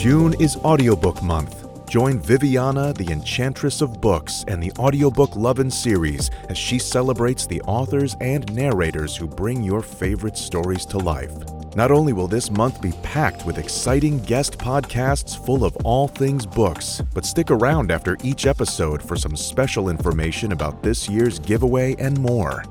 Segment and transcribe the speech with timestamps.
[0.00, 1.86] June is Audiobook Month.
[1.86, 7.60] Join Viviana, the Enchantress of Books, and the Audiobook Lovin' series as she celebrates the
[7.66, 11.34] authors and narrators who bring your favorite stories to life.
[11.76, 16.46] Not only will this month be packed with exciting guest podcasts full of all things
[16.46, 21.94] books, but stick around after each episode for some special information about this year's giveaway
[21.98, 22.64] and more.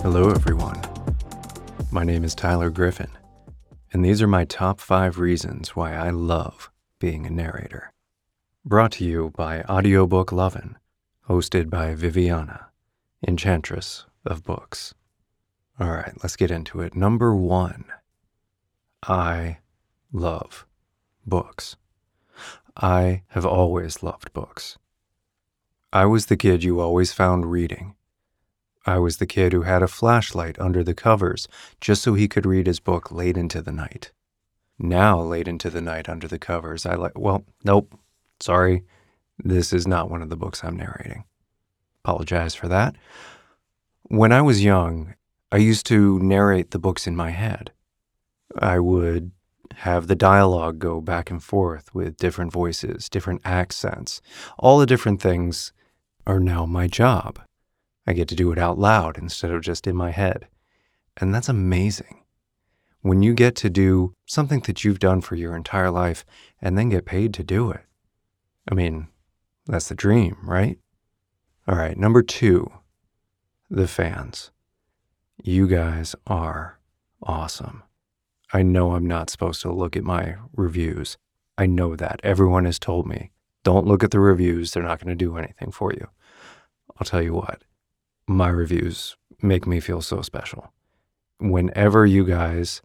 [0.00, 0.80] Hello, everyone.
[1.96, 3.08] My name is Tyler Griffin,
[3.90, 7.90] and these are my top five reasons why I love being a narrator.
[8.66, 10.76] Brought to you by Audiobook Lovin',
[11.26, 12.66] hosted by Viviana,
[13.26, 14.92] Enchantress of Books.
[15.80, 16.94] All right, let's get into it.
[16.94, 17.86] Number one,
[19.02, 19.60] I
[20.12, 20.66] love
[21.24, 21.76] books.
[22.76, 24.76] I have always loved books.
[25.94, 27.94] I was the kid you always found reading
[28.86, 31.48] I was the kid who had a flashlight under the covers
[31.80, 34.12] just so he could read his book late into the night.
[34.78, 37.98] Now, late into the night under the covers, I like, well, nope,
[38.40, 38.84] sorry,
[39.38, 41.24] this is not one of the books I'm narrating.
[42.04, 42.94] Apologize for that.
[44.02, 45.14] When I was young,
[45.50, 47.72] I used to narrate the books in my head.
[48.56, 49.32] I would
[49.78, 54.20] have the dialogue go back and forth with different voices, different accents.
[54.58, 55.72] All the different things
[56.26, 57.40] are now my job.
[58.06, 60.48] I get to do it out loud instead of just in my head.
[61.16, 62.22] And that's amazing.
[63.00, 66.24] When you get to do something that you've done for your entire life
[66.60, 67.82] and then get paid to do it.
[68.70, 69.08] I mean,
[69.66, 70.78] that's the dream, right?
[71.68, 72.70] All right, number two,
[73.70, 74.50] the fans.
[75.42, 76.78] You guys are
[77.22, 77.82] awesome.
[78.52, 81.16] I know I'm not supposed to look at my reviews.
[81.58, 82.20] I know that.
[82.22, 83.30] Everyone has told me,
[83.64, 84.72] don't look at the reviews.
[84.72, 86.08] They're not going to do anything for you.
[86.98, 87.62] I'll tell you what,
[88.26, 90.72] my reviews make me feel so special.
[91.38, 92.82] Whenever you guys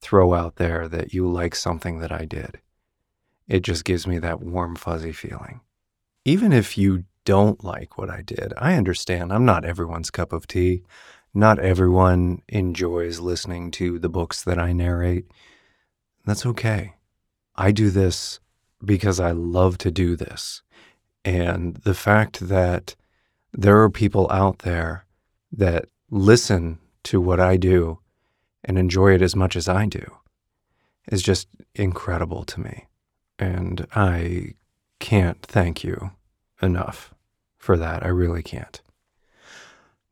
[0.00, 2.60] throw out there that you like something that I did,
[3.48, 5.60] it just gives me that warm, fuzzy feeling.
[6.24, 10.46] Even if you don't like what I did, I understand I'm not everyone's cup of
[10.46, 10.82] tea.
[11.34, 15.26] Not everyone enjoys listening to the books that I narrate.
[16.24, 16.94] That's okay.
[17.56, 18.38] I do this
[18.84, 20.62] because I love to do this.
[21.24, 22.96] And the fact that
[23.52, 25.04] there are people out there
[25.52, 27.98] that listen to what I do
[28.64, 30.04] and enjoy it as much as I do
[31.10, 32.86] is just incredible to me.
[33.38, 34.54] And I
[35.00, 36.12] can't thank you
[36.60, 37.12] enough
[37.58, 38.04] for that.
[38.04, 38.80] I really can't.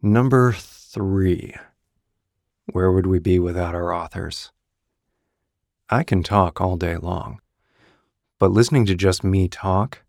[0.03, 1.55] Number three,
[2.73, 4.50] where would we be without our authors?
[5.89, 7.41] I can talk all day long,
[8.39, 10.03] but listening to just me talk,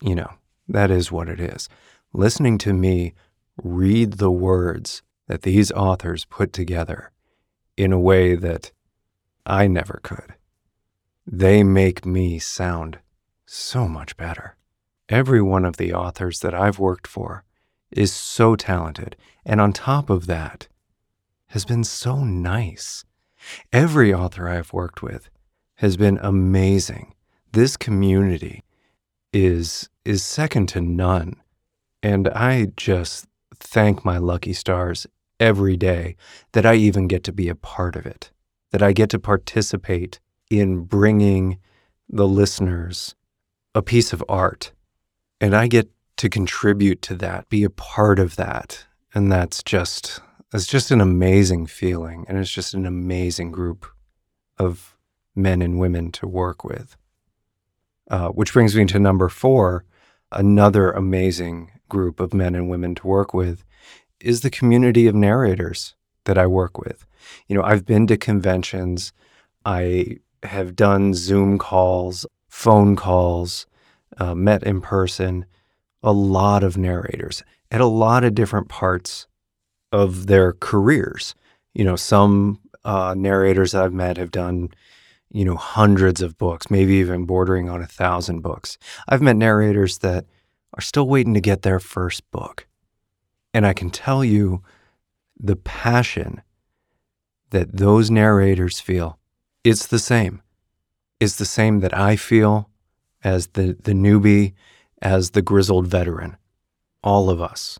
[0.00, 0.30] you know,
[0.68, 1.68] that is what it is
[2.12, 3.14] listening to me
[3.62, 7.12] read the words that these authors put together
[7.76, 8.72] in a way that
[9.46, 10.34] I never could.
[11.26, 12.98] They make me sound
[13.46, 14.56] so much better.
[15.08, 17.44] Every one of the authors that I've worked for
[17.90, 20.68] is so talented, and on top of that,
[21.48, 23.04] has been so nice.
[23.72, 25.30] Every author I've worked with
[25.76, 27.14] has been amazing.
[27.52, 28.62] This community
[29.32, 31.36] is is second to none
[32.02, 33.26] and I just
[33.58, 35.06] thank my lucky stars
[35.38, 36.16] every day
[36.52, 38.30] that I even get to be a part of it,
[38.70, 41.58] that I get to participate in bringing
[42.08, 43.14] the listeners
[43.74, 44.72] a piece of art.
[45.40, 48.84] And I get to contribute to that, be a part of that.
[49.14, 50.20] And that's just,
[50.52, 52.24] it's just an amazing feeling.
[52.28, 53.86] And it's just an amazing group
[54.58, 54.96] of
[55.34, 56.96] men and women to work with.
[58.10, 59.84] Uh, which brings me to number four,
[60.32, 63.64] another amazing group of men and women to work with
[64.20, 67.06] is the community of narrators that I work with.
[67.48, 69.12] You know, I've been to conventions,
[69.64, 73.66] I have done Zoom calls, phone calls,
[74.16, 75.44] uh, met in person,
[76.02, 79.26] a lot of narrators at a lot of different parts
[79.92, 81.34] of their careers.
[81.74, 84.70] You know, some uh, narrators I've met have done,
[85.30, 88.78] you know, hundreds of books, maybe even bordering on a thousand books.
[89.08, 90.26] I've met narrators that
[90.74, 92.66] are still waiting to get their first book.
[93.52, 94.62] And I can tell you
[95.38, 96.42] the passion
[97.50, 99.18] that those narrators feel,
[99.64, 100.42] it's the same.
[101.18, 102.70] It's the same that I feel
[103.22, 104.54] as the, the newbie,
[105.02, 106.36] as the grizzled veteran.
[107.02, 107.78] All of us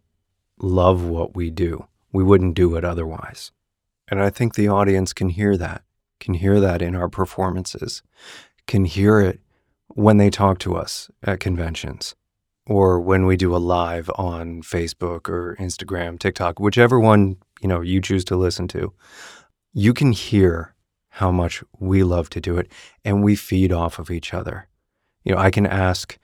[0.59, 1.87] love what we do.
[2.13, 3.53] We wouldn't do it otherwise.
[4.09, 5.83] And I think the audience can hear that,
[6.19, 8.03] can hear that in our performances,
[8.67, 9.41] can hear it
[9.89, 12.15] when they talk to us at conventions
[12.71, 17.81] or when we do a live on Facebook or Instagram, TikTok, whichever one, you know,
[17.81, 18.95] you choose to listen to.
[19.73, 20.75] you can hear
[21.11, 22.71] how much we love to do it
[23.05, 24.69] and we feed off of each other.
[25.25, 26.17] You know, I can ask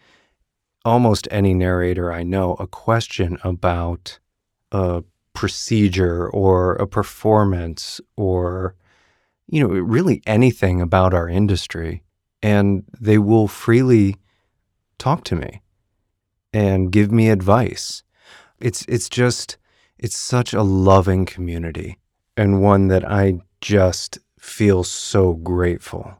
[0.85, 4.21] almost any narrator I know a question about
[4.71, 5.03] a
[5.33, 8.77] procedure or a performance or
[9.49, 12.03] you know really anything about our industry
[12.43, 14.17] and they will freely
[14.99, 15.61] talk to me
[16.57, 18.03] and give me advice
[18.59, 19.57] it's it's just
[19.99, 21.99] it's such a loving community
[22.37, 26.17] and one that I just feel so grateful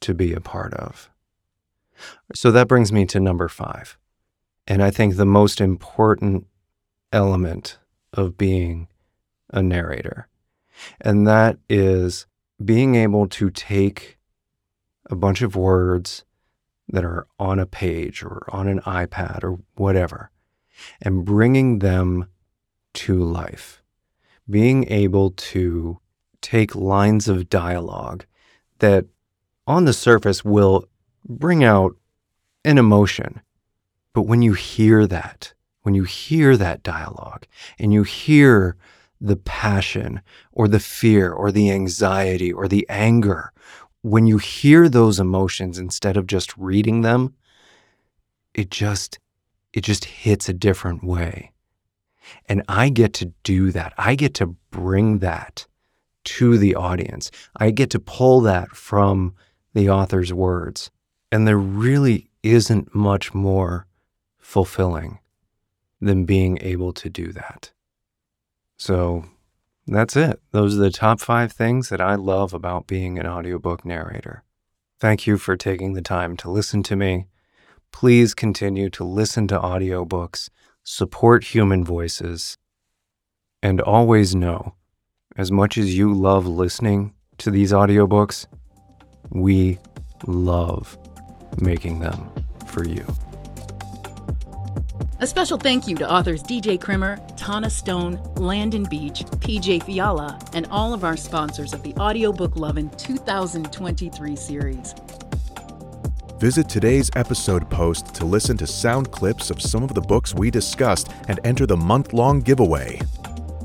[0.00, 1.10] to be a part of.
[2.34, 3.98] So that brings me to number 5.
[4.66, 6.46] And I think the most important
[7.12, 7.78] element
[8.12, 8.88] of being
[9.50, 10.28] a narrator.
[11.00, 12.26] And that is
[12.64, 14.18] being able to take
[15.10, 16.24] a bunch of words
[16.88, 20.30] that are on a page or on an iPad or whatever
[21.00, 22.28] and bringing them
[22.94, 23.82] to life.
[24.48, 26.00] Being able to
[26.40, 28.24] take lines of dialogue
[28.78, 29.06] that
[29.66, 30.88] on the surface will
[31.28, 31.96] bring out
[32.64, 33.40] an emotion.
[34.14, 35.52] But when you hear that,
[35.82, 37.46] when you hear that dialogue
[37.78, 38.76] and you hear
[39.20, 43.52] the passion or the fear or the anxiety or the anger,
[44.02, 47.34] when you hear those emotions instead of just reading them,
[48.54, 49.18] it just
[49.72, 51.52] it just hits a different way.
[52.46, 53.92] And I get to do that.
[53.96, 55.66] I get to bring that
[56.24, 57.30] to the audience.
[57.56, 59.34] I get to pull that from
[59.74, 60.90] the author's words.
[61.30, 63.86] And there really isn't much more
[64.38, 65.18] fulfilling
[66.00, 67.70] than being able to do that.
[68.76, 69.24] So
[69.94, 70.40] that's it.
[70.50, 74.44] Those are the top five things that I love about being an audiobook narrator.
[75.00, 77.26] Thank you for taking the time to listen to me.
[77.92, 80.50] Please continue to listen to audiobooks,
[80.82, 82.58] support human voices,
[83.62, 84.74] and always know
[85.36, 88.46] as much as you love listening to these audiobooks,
[89.30, 89.78] we
[90.26, 90.98] love
[91.60, 92.30] making them
[92.66, 93.06] for you.
[95.20, 100.64] A special thank you to authors DJ Krimmer, Tana Stone, Landon Beach, PJ Fiala, and
[100.70, 104.94] all of our sponsors of the Audiobook Lovin' 2023 series.
[106.38, 110.52] Visit today's episode post to listen to sound clips of some of the books we
[110.52, 113.00] discussed and enter the month long giveaway.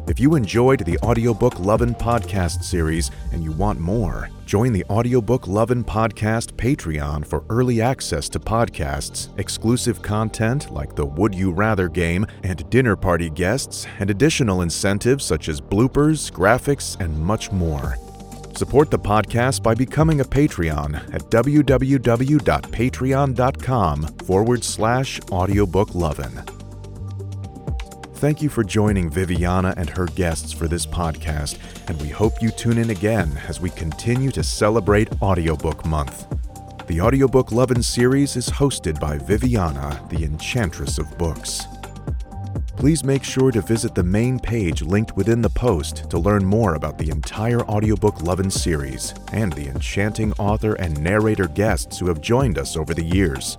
[0.06, 5.48] If you enjoyed the Audiobook Lovin' podcast series and you want more, join the Audiobook
[5.48, 11.88] Lovin' podcast Patreon for early access to podcasts, exclusive content like the Would You Rather
[11.88, 17.96] game and dinner party guests, and additional incentives such as bloopers, graphics, and much more.
[18.58, 26.63] Support the podcast by becoming a Patreon at www.patreon.com forward slash audiobooklovin.
[28.24, 31.58] Thank you for joining Viviana and her guests for this podcast,
[31.90, 36.28] and we hope you tune in again as we continue to celebrate Audiobook Month.
[36.88, 41.66] The Audiobook Lovin' series is hosted by Viviana, the Enchantress of Books.
[42.78, 46.76] Please make sure to visit the main page linked within the post to learn more
[46.76, 52.22] about the entire Audiobook Lovin' series and the enchanting author and narrator guests who have
[52.22, 53.58] joined us over the years.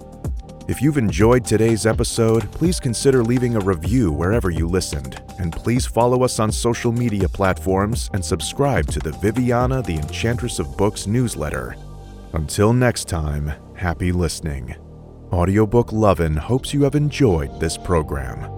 [0.67, 5.85] If you've enjoyed today's episode, please consider leaving a review wherever you listened, and please
[5.85, 11.07] follow us on social media platforms and subscribe to the Viviana the Enchantress of Books
[11.07, 11.77] newsletter.
[12.33, 14.75] Until next time, happy listening.
[15.31, 18.54] Audiobook Lovin' hopes you have enjoyed this program.